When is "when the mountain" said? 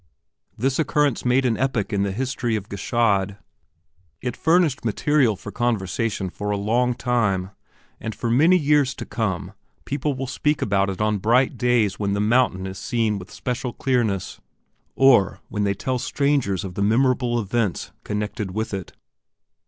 11.99-12.65